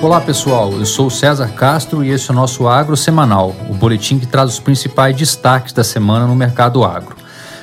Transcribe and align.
Olá 0.00 0.20
pessoal, 0.20 0.72
eu 0.74 0.86
sou 0.86 1.10
César 1.10 1.48
Castro 1.48 2.04
e 2.04 2.10
esse 2.10 2.30
é 2.30 2.32
o 2.32 2.36
nosso 2.36 2.68
Agro 2.68 2.96
Semanal, 2.96 3.52
o 3.68 3.74
boletim 3.74 4.16
que 4.16 4.28
traz 4.28 4.52
os 4.52 4.60
principais 4.60 5.16
destaques 5.16 5.72
da 5.72 5.82
semana 5.82 6.24
no 6.24 6.36
mercado 6.36 6.84
agro. 6.84 7.16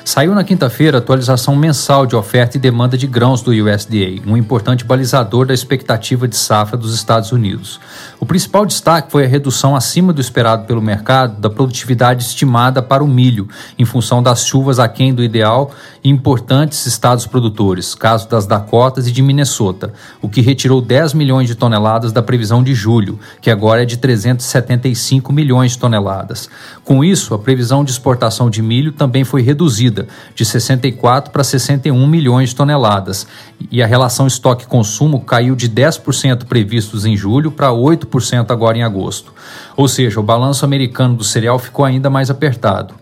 Saiu 0.06 0.36
na 0.36 0.44
quinta-feira 0.44 0.98
a 0.98 1.00
atualização 1.00 1.56
mensal 1.56 2.06
de 2.06 2.14
oferta 2.14 2.56
e 2.56 2.60
demanda 2.60 2.96
de 2.96 3.08
grãos 3.08 3.42
do 3.42 3.50
USDA, 3.50 4.22
um 4.24 4.36
importante 4.36 4.84
balizador 4.84 5.44
da 5.44 5.52
expectativa 5.52 6.28
de 6.28 6.36
safra 6.36 6.76
dos 6.76 6.94
Estados 6.94 7.32
Unidos. 7.32 7.80
O 8.20 8.24
principal 8.24 8.64
destaque 8.64 9.10
foi 9.10 9.24
a 9.24 9.28
redução 9.28 9.74
acima 9.74 10.12
do 10.12 10.20
esperado 10.20 10.64
pelo 10.64 10.80
mercado 10.80 11.40
da 11.40 11.50
produtividade 11.50 12.22
estimada 12.22 12.80
para 12.80 13.02
o 13.02 13.08
milho, 13.08 13.48
em 13.76 13.84
função 13.84 14.22
das 14.22 14.46
chuvas 14.46 14.78
aquém 14.78 15.12
do 15.12 15.24
ideal 15.24 15.72
em 16.04 16.10
importantes 16.10 16.86
estados 16.86 17.26
produtores, 17.26 17.92
caso 17.92 18.28
das 18.28 18.46
Dakotas 18.46 19.08
e 19.08 19.10
de 19.12 19.20
Minnesota, 19.20 19.92
o 20.22 20.28
que 20.28 20.40
retirou 20.40 20.80
10 20.80 21.14
milhões 21.14 21.48
de 21.48 21.56
toneladas 21.56 22.12
da 22.12 22.22
previsão 22.22 22.62
de 22.62 22.76
julho, 22.76 23.18
que 23.40 23.50
agora 23.50 23.82
é 23.82 23.84
de 23.84 23.96
375 23.96 25.32
milhões 25.32 25.72
de 25.72 25.78
toneladas. 25.78 26.48
Com 26.84 27.02
isso, 27.02 27.34
a 27.34 27.38
previsão 27.40 27.82
de 27.82 27.90
exportação 27.90 28.48
de 28.48 28.62
milho 28.62 28.92
também 28.92 29.24
foi 29.24 29.42
reduzida 29.42 29.95
de 30.34 30.44
64 30.44 31.30
para 31.30 31.44
61 31.44 32.06
milhões 32.06 32.50
de 32.50 32.56
toneladas, 32.56 33.26
e 33.70 33.82
a 33.82 33.86
relação 33.86 34.26
estoque-consumo 34.26 35.20
caiu 35.20 35.54
de 35.54 35.68
10% 35.68 36.44
previstos 36.44 37.04
em 37.04 37.16
julho 37.16 37.50
para 37.50 37.68
8% 37.68 38.50
agora 38.50 38.78
em 38.78 38.82
agosto. 38.82 39.32
Ou 39.76 39.86
seja, 39.86 40.20
o 40.20 40.22
balanço 40.22 40.64
americano 40.64 41.14
do 41.14 41.24
cereal 41.24 41.58
ficou 41.58 41.84
ainda 41.84 42.10
mais 42.10 42.30
apertado. 42.30 42.94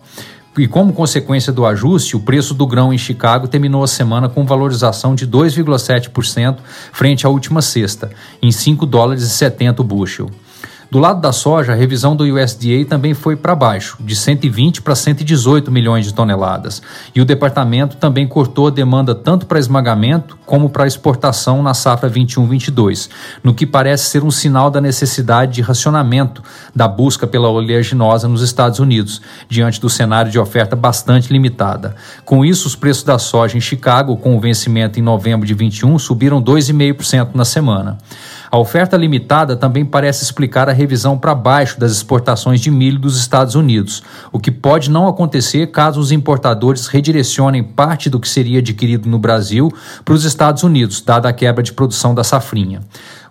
E 0.57 0.69
como 0.69 0.93
consequência 0.93 1.52
do 1.52 1.66
ajuste, 1.66 2.16
o 2.16 2.21
preço 2.21 2.55
do 2.55 2.65
grão 2.65 2.93
em 2.93 2.99
Chicago 2.99 3.49
terminou 3.49 3.83
a 3.83 3.88
semana 3.88 4.29
com 4.29 4.47
valorização 4.47 5.13
de 5.13 5.27
2,7% 5.27 6.59
frente 6.93 7.27
à 7.27 7.29
última 7.29 7.61
sexta, 7.61 8.11
em 8.40 8.52
5 8.52 8.87
dólares 8.87 9.24
e 9.24 9.30
70 9.30 9.83
o 9.83 9.85
bushel. 9.85 10.30
Do 10.90 10.99
lado 10.99 11.21
da 11.21 11.32
soja, 11.32 11.73
a 11.73 11.74
revisão 11.74 12.15
do 12.15 12.24
USDA 12.24 12.85
também 12.88 13.15
foi 13.15 13.37
para 13.37 13.54
baixo, 13.54 13.96
de 14.01 14.15
120 14.15 14.82
para 14.82 14.95
118 14.95 15.71
milhões 15.71 16.04
de 16.04 16.15
toneladas, 16.15 16.82
e 17.15 17.21
o 17.21 17.24
departamento 17.24 17.96
também 17.96 18.27
cortou 18.27 18.68
a 18.68 18.71
demanda 18.71 19.15
tanto 19.15 19.46
para 19.46 19.59
esmagamento 19.59 20.38
como 20.46 20.68
para 20.68 20.87
exportação 20.87 21.62
na 21.62 21.74
safra 21.74 22.09
21-22, 22.09 23.09
no 23.43 23.55
que 23.55 23.66
parece 23.66 24.05
ser 24.05 24.23
um 24.23 24.30
sinal 24.30 24.71
da 24.71 24.80
necessidade 24.80 25.52
de 25.52 25.62
racionamento 25.62 26.43
da 26.74 26.87
busca 26.87 27.27
pela 27.27 27.49
oleaginosa 27.49 28.29
nos 28.29 28.43
Estados 28.43 28.79
Unidos, 28.79 29.21
diante 29.49 29.80
do 29.80 29.88
cenário 29.88 30.30
de 30.30 30.38
oferta 30.38 30.77
bastante 30.77 31.32
limitada. 31.32 31.96
Com 32.24 32.45
isso, 32.45 32.68
os 32.68 32.77
preços 32.77 33.02
da 33.02 33.18
soja 33.18 33.57
em 33.57 33.60
Chicago, 33.60 34.16
com 34.16 34.37
o 34.37 34.40
vencimento 34.40 34.99
em 34.99 35.02
novembro 35.02 35.46
de 35.46 35.55
21, 35.55 35.99
subiram 35.99 36.43
2,5% 36.43 37.30
na 37.35 37.45
semana. 37.45 37.99
A 38.55 38.57
oferta 38.57 38.97
limitada 38.97 39.57
também 39.57 39.85
parece 39.85 40.23
explicar 40.23 40.69
a 40.69 40.73
revisão 40.73 41.19
para 41.19 41.35
baixo 41.35 41.80
das 41.80 41.91
exportações 41.91 42.61
de 42.61 42.71
milho 42.71 43.01
dos 43.01 43.19
Estados 43.19 43.57
Unidos, 43.57 44.01
o 44.30 44.38
que 44.38 44.52
pode 44.52 44.93
não 44.93 45.09
acontecer 45.09 45.73
caso 45.73 45.99
os 45.99 46.13
importadores 46.13 46.87
redirecionem 46.87 47.65
parte 47.65 48.09
do 48.09 48.21
que 48.21 48.29
seria 48.29 48.61
adquirido 48.61 49.09
no 49.09 49.19
Brasil 49.19 49.73
para 50.05 50.15
os 50.15 50.24
Estados 50.24 50.63
Unidos, 50.63 51.01
dada 51.01 51.29
a 51.29 51.33
quebra 51.33 51.65
de 51.65 51.73
produção 51.73 52.15
da 52.15 52.23
safrinha. 52.23 52.83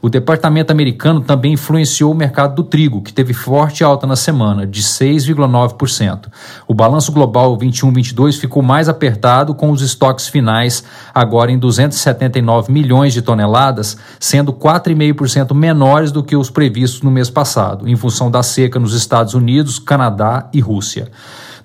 O 0.05 0.09
departamento 0.09 0.69
americano 0.69 1.21
também 1.21 1.53
influenciou 1.53 2.11
o 2.11 2.15
mercado 2.15 2.55
do 2.55 2.63
trigo, 2.65 3.01
que 3.01 3.13
teve 3.13 3.33
forte 3.33 3.85
alta 3.85 4.05
na 4.05 4.17
semana, 4.17 4.67
de 4.67 4.83
6,9%. 4.83 6.25
O 6.67 6.73
balanço 6.73 7.09
global 7.09 7.57
21-22 7.57 8.37
ficou 8.37 8.61
mais 8.61 8.89
apertado, 8.89 9.55
com 9.55 9.71
os 9.71 9.81
estoques 9.81 10.27
finais 10.27 10.83
agora 11.13 11.53
em 11.53 11.57
279 11.57 12.69
milhões 12.69 13.13
de 13.13 13.21
toneladas, 13.21 13.95
sendo 14.19 14.51
4,5% 14.51 15.53
menores 15.55 16.11
do 16.11 16.21
que 16.21 16.35
os 16.35 16.49
previstos 16.49 17.01
no 17.01 17.09
mês 17.09 17.29
passado, 17.29 17.87
em 17.87 17.95
função 17.95 18.29
da 18.29 18.43
seca 18.43 18.77
nos 18.77 18.93
Estados 18.93 19.33
Unidos, 19.33 19.79
Canadá 19.79 20.49
e 20.51 20.59
Rússia. 20.59 21.09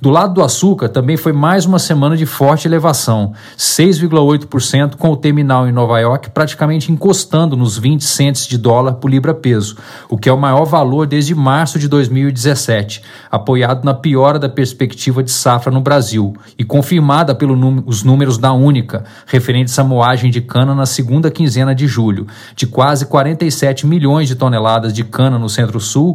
Do 0.00 0.10
lado 0.10 0.34
do 0.34 0.44
açúcar, 0.44 0.88
também 0.88 1.16
foi 1.16 1.32
mais 1.32 1.66
uma 1.66 1.80
semana 1.80 2.16
de 2.16 2.24
forte 2.24 2.68
elevação, 2.68 3.32
6,8%, 3.56 4.94
com 4.94 5.10
o 5.10 5.16
terminal 5.16 5.66
em 5.66 5.72
Nova 5.72 5.98
York 5.98 6.30
praticamente 6.30 6.92
encostando 6.92 7.56
nos 7.56 7.76
20 7.76 8.04
centes 8.04 8.46
de 8.46 8.56
dólar 8.56 8.94
por 8.94 9.10
libra-peso, 9.10 9.76
o 10.08 10.16
que 10.16 10.28
é 10.28 10.32
o 10.32 10.38
maior 10.38 10.64
valor 10.64 11.04
desde 11.04 11.34
março 11.34 11.80
de 11.80 11.88
2017, 11.88 13.02
apoiado 13.28 13.84
na 13.84 13.92
piora 13.92 14.38
da 14.38 14.48
perspectiva 14.48 15.20
de 15.20 15.32
safra 15.32 15.72
no 15.72 15.80
Brasil 15.80 16.32
e 16.56 16.62
confirmada 16.62 17.34
pelos 17.34 18.04
números 18.04 18.38
da 18.38 18.52
Única, 18.52 19.02
referentes 19.26 19.76
à 19.80 19.82
moagem 19.82 20.30
de 20.30 20.40
cana 20.40 20.76
na 20.76 20.86
segunda 20.86 21.28
quinzena 21.28 21.74
de 21.74 21.88
julho, 21.88 22.28
de 22.54 22.68
quase 22.68 23.04
47 23.04 23.84
milhões 23.84 24.28
de 24.28 24.36
toneladas 24.36 24.92
de 24.92 25.02
cana 25.02 25.40
no 25.40 25.48
Centro-Sul, 25.48 26.14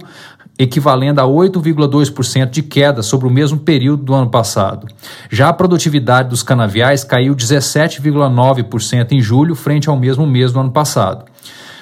equivalendo 0.57 1.19
a 1.19 1.23
8,2% 1.23 2.49
de 2.49 2.61
queda 2.61 3.01
sobre 3.01 3.27
o 3.27 3.31
mesmo 3.31 3.59
período 3.59 4.03
do 4.03 4.13
ano 4.13 4.29
passado. 4.29 4.87
Já 5.29 5.49
a 5.49 5.53
produtividade 5.53 6.29
dos 6.29 6.43
canaviais 6.43 7.03
caiu 7.03 7.35
17,9% 7.35 9.11
em 9.11 9.21
julho, 9.21 9.55
frente 9.55 9.89
ao 9.89 9.97
mesmo 9.97 10.27
mês 10.27 10.51
do 10.51 10.59
ano 10.59 10.71
passado. 10.71 11.25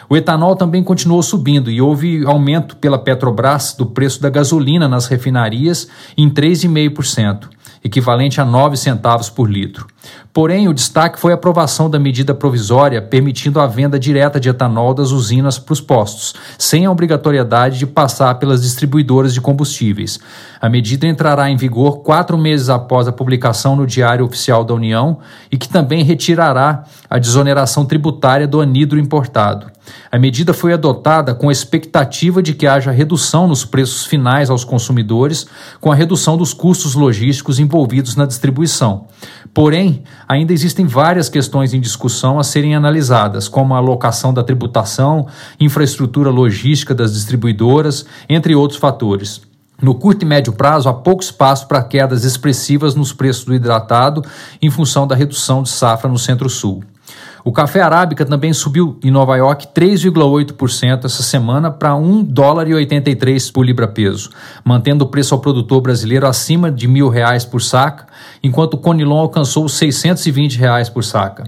O 0.09 0.17
etanol 0.17 0.55
também 0.55 0.83
continuou 0.83 1.23
subindo 1.23 1.71
e 1.71 1.81
houve 1.81 2.25
aumento 2.25 2.75
pela 2.75 2.99
Petrobras 2.99 3.73
do 3.77 3.85
preço 3.85 4.21
da 4.21 4.29
gasolina 4.29 4.87
nas 4.87 5.07
refinarias 5.07 5.87
em 6.17 6.29
3,5% 6.29 7.47
equivalente 7.83 8.39
a 8.39 8.45
9 8.45 8.77
centavos 8.77 9.29
por 9.29 9.49
litro. 9.49 9.87
Porém, 10.33 10.67
o 10.67 10.73
destaque 10.73 11.19
foi 11.19 11.31
a 11.31 11.35
aprovação 11.35 11.89
da 11.89 11.99
medida 11.99 12.33
provisória 12.33 13.01
permitindo 13.01 13.59
a 13.59 13.67
venda 13.67 13.99
direta 13.99 14.39
de 14.39 14.49
etanol 14.49 14.93
das 14.93 15.11
usinas 15.11 15.59
para 15.59 15.73
os 15.73 15.81
postos, 15.81 16.33
sem 16.57 16.85
a 16.85 16.91
obrigatoriedade 16.91 17.77
de 17.77 17.85
passar 17.85 18.35
pelas 18.35 18.61
distribuidoras 18.61 19.33
de 19.33 19.41
combustíveis. 19.41 20.19
A 20.61 20.69
medida 20.69 21.05
entrará 21.05 21.49
em 21.49 21.57
vigor 21.57 21.99
quatro 21.99 22.37
meses 22.37 22.69
após 22.69 23.07
a 23.07 23.11
publicação 23.11 23.75
no 23.75 23.85
Diário 23.85 24.25
Oficial 24.25 24.63
da 24.63 24.73
União 24.73 25.19
e 25.51 25.57
que 25.57 25.67
também 25.67 26.03
retirará 26.03 26.83
a 27.09 27.19
desoneração 27.19 27.85
tributária 27.85 28.47
do 28.47 28.61
anidro 28.61 28.99
importado. 28.99 29.71
A 30.11 30.19
medida 30.19 30.53
foi 30.53 30.73
adotada 30.73 31.33
com 31.33 31.49
a 31.49 31.51
expectativa 31.51 32.41
de 32.41 32.53
que 32.53 32.67
haja 32.67 32.91
redução 32.91 33.47
nos 33.47 33.65
preços 33.65 34.05
finais 34.05 34.49
aos 34.49 34.63
consumidores, 34.63 35.47
com 35.79 35.91
a 35.91 35.95
redução 35.95 36.37
dos 36.37 36.53
custos 36.53 36.93
logísticos 36.93 37.59
envolvidos 37.59 38.15
na 38.15 38.25
distribuição. 38.25 39.07
Porém, 39.53 39.90
ainda 40.27 40.53
existem 40.53 40.85
várias 40.85 41.29
questões 41.29 41.73
em 41.73 41.79
discussão 41.79 42.39
a 42.39 42.43
serem 42.43 42.75
analisadas, 42.75 43.47
como 43.47 43.73
a 43.73 43.77
alocação 43.77 44.33
da 44.33 44.43
tributação, 44.43 45.27
infraestrutura 45.59 46.29
logística 46.29 46.93
das 46.93 47.13
distribuidoras, 47.13 48.05
entre 48.29 48.55
outros 48.55 48.79
fatores. 48.79 49.41
No 49.81 49.95
curto 49.95 50.21
e 50.21 50.25
médio 50.25 50.53
prazo, 50.53 50.87
há 50.87 50.93
pouco 50.93 51.23
espaço 51.23 51.67
para 51.67 51.83
quedas 51.83 52.23
expressivas 52.23 52.93
nos 52.93 53.11
preços 53.11 53.45
do 53.45 53.55
hidratado 53.55 54.23
em 54.61 54.69
função 54.69 55.07
da 55.07 55.15
redução 55.15 55.63
de 55.63 55.69
safra 55.69 56.09
no 56.09 56.19
Centro-Sul. 56.19 56.83
O 57.43 57.51
café 57.51 57.81
arábica 57.81 58.25
também 58.25 58.53
subiu 58.53 58.99
em 59.03 59.09
Nova 59.09 59.35
York 59.35 59.67
3,8% 59.73 61.05
essa 61.05 61.23
semana 61.23 61.71
para 61.71 61.95
1 61.95 62.23
dólar 62.23 62.67
e 62.67 62.73
83 62.73 63.49
por 63.49 63.65
libra-peso, 63.65 64.29
mantendo 64.63 65.05
o 65.05 65.07
preço 65.07 65.33
ao 65.33 65.41
produtor 65.41 65.81
brasileiro 65.81 66.27
acima 66.27 66.71
de 66.71 66.87
mil 66.87 67.09
reais 67.09 67.43
por 67.43 67.61
saca, 67.61 68.05
enquanto 68.43 68.75
o 68.75 68.77
Conilon 68.77 69.17
alcançou 69.17 69.67
620 69.67 70.57
reais 70.57 70.87
por 70.87 71.03
saca. 71.03 71.45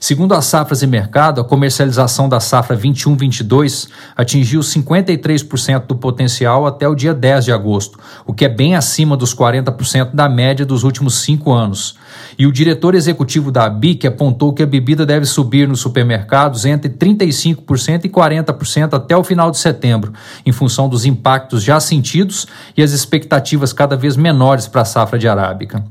Segundo 0.00 0.34
as 0.34 0.46
safras 0.46 0.82
e 0.82 0.86
mercado, 0.86 1.40
a 1.40 1.44
comercialização 1.44 2.28
da 2.28 2.40
safra 2.40 2.76
21-22 2.76 3.88
atingiu 4.16 4.60
53% 4.60 5.86
do 5.86 5.96
potencial 5.96 6.66
até 6.66 6.88
o 6.88 6.94
dia 6.94 7.12
10 7.12 7.46
de 7.46 7.52
agosto, 7.52 7.98
o 8.26 8.32
que 8.32 8.44
é 8.44 8.48
bem 8.48 8.76
acima 8.76 9.16
dos 9.16 9.34
40% 9.34 10.14
da 10.14 10.28
média 10.28 10.64
dos 10.64 10.84
últimos 10.84 11.16
cinco 11.16 11.52
anos. 11.52 11.96
E 12.38 12.46
o 12.46 12.52
diretor 12.52 12.94
executivo 12.94 13.50
da 13.50 13.64
ABIC 13.64 14.06
apontou 14.06 14.52
que 14.52 14.62
a 14.62 14.66
bebida 14.66 15.04
deve 15.04 15.26
subir 15.34 15.68
nos 15.68 15.80
supermercados 15.80 16.64
entre 16.64 16.90
35% 16.90 18.04
e 18.04 18.08
40% 18.08 18.94
até 18.94 19.16
o 19.16 19.24
final 19.24 19.50
de 19.50 19.58
setembro, 19.58 20.12
em 20.46 20.52
função 20.52 20.88
dos 20.88 21.04
impactos 21.04 21.62
já 21.62 21.78
sentidos 21.80 22.46
e 22.76 22.82
as 22.82 22.92
expectativas 22.92 23.72
cada 23.72 23.96
vez 23.96 24.16
menores 24.16 24.66
para 24.68 24.82
a 24.82 24.84
safra 24.84 25.18
de 25.18 25.28
arábica. 25.28 25.84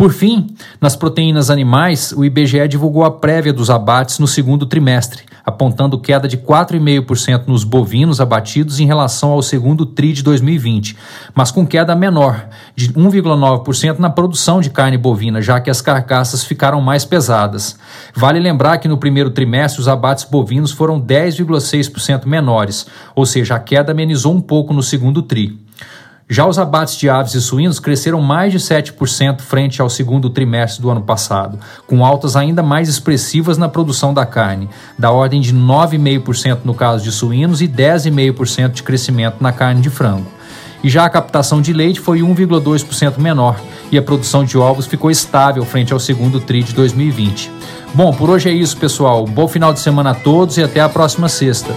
Por 0.00 0.14
fim, 0.14 0.46
nas 0.80 0.96
proteínas 0.96 1.50
animais, 1.50 2.10
o 2.16 2.24
IBGE 2.24 2.66
divulgou 2.66 3.04
a 3.04 3.10
prévia 3.10 3.52
dos 3.52 3.68
abates 3.68 4.18
no 4.18 4.26
segundo 4.26 4.64
trimestre, 4.64 5.24
apontando 5.44 6.00
queda 6.00 6.26
de 6.26 6.38
4,5% 6.38 7.42
nos 7.46 7.64
bovinos 7.64 8.18
abatidos 8.18 8.80
em 8.80 8.86
relação 8.86 9.32
ao 9.32 9.42
segundo 9.42 9.84
TRI 9.84 10.14
de 10.14 10.22
2020, 10.22 10.96
mas 11.34 11.50
com 11.50 11.66
queda 11.66 11.94
menor, 11.94 12.48
de 12.74 12.90
1,9% 12.94 13.98
na 13.98 14.08
produção 14.08 14.62
de 14.62 14.70
carne 14.70 14.96
bovina, 14.96 15.42
já 15.42 15.60
que 15.60 15.68
as 15.68 15.82
carcaças 15.82 16.44
ficaram 16.44 16.80
mais 16.80 17.04
pesadas. 17.04 17.78
Vale 18.16 18.40
lembrar 18.40 18.78
que 18.78 18.88
no 18.88 18.96
primeiro 18.96 19.28
trimestre 19.28 19.82
os 19.82 19.86
abates 19.86 20.24
bovinos 20.24 20.72
foram 20.72 20.98
10,6% 20.98 22.24
menores, 22.24 22.86
ou 23.14 23.26
seja, 23.26 23.56
a 23.56 23.60
queda 23.60 23.92
amenizou 23.92 24.34
um 24.34 24.40
pouco 24.40 24.72
no 24.72 24.82
segundo 24.82 25.20
TRI. 25.20 25.60
Já 26.32 26.46
os 26.46 26.60
abates 26.60 26.94
de 26.94 27.10
aves 27.10 27.34
e 27.34 27.40
suínos 27.40 27.80
cresceram 27.80 28.20
mais 28.20 28.52
de 28.52 28.60
7% 28.60 29.40
frente 29.40 29.82
ao 29.82 29.90
segundo 29.90 30.30
trimestre 30.30 30.80
do 30.80 30.88
ano 30.88 31.02
passado, 31.02 31.58
com 31.88 32.06
altas 32.06 32.36
ainda 32.36 32.62
mais 32.62 32.88
expressivas 32.88 33.58
na 33.58 33.68
produção 33.68 34.14
da 34.14 34.24
carne, 34.24 34.70
da 34.96 35.10
ordem 35.10 35.40
de 35.40 35.52
9,5% 35.52 36.60
no 36.62 36.72
caso 36.72 37.02
de 37.02 37.10
suínos 37.10 37.60
e 37.60 37.66
10,5% 37.66 38.70
de 38.70 38.84
crescimento 38.84 39.38
na 39.40 39.50
carne 39.50 39.80
de 39.80 39.90
frango. 39.90 40.30
E 40.84 40.88
já 40.88 41.04
a 41.04 41.10
captação 41.10 41.60
de 41.60 41.72
leite 41.72 41.98
foi 41.98 42.20
1,2% 42.20 43.18
menor 43.18 43.60
e 43.90 43.98
a 43.98 44.02
produção 44.02 44.44
de 44.44 44.56
ovos 44.56 44.86
ficou 44.86 45.10
estável 45.10 45.64
frente 45.64 45.92
ao 45.92 45.98
segundo 45.98 46.38
TRI 46.38 46.62
de 46.62 46.74
2020. 46.74 47.50
Bom, 47.92 48.12
por 48.12 48.30
hoje 48.30 48.48
é 48.48 48.52
isso, 48.52 48.76
pessoal. 48.76 49.26
bom 49.26 49.48
final 49.48 49.72
de 49.72 49.80
semana 49.80 50.10
a 50.10 50.14
todos 50.14 50.56
e 50.58 50.62
até 50.62 50.80
a 50.80 50.88
próxima 50.88 51.28
sexta. 51.28 51.74